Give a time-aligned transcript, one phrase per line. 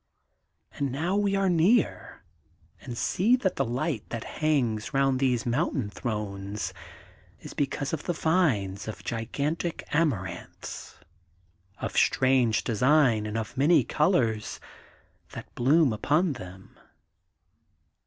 [0.79, 2.23] And now we are near,
[2.81, 6.73] and see that the light that hangs round these mountain thrones
[7.41, 10.95] is because of the vines of gigantic Amaranths,
[11.77, 14.59] of strange design and of many colors,
[15.33, 16.79] that bloom upon them.